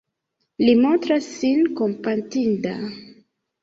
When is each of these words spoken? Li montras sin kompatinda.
Li 0.67 0.73
montras 0.85 1.29
sin 1.43 1.71
kompatinda. 1.83 2.77